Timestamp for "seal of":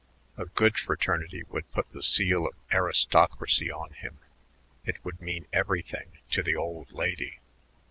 2.01-2.55